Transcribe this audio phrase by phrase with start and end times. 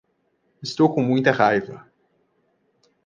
[0.63, 1.87] Estou com muita raiva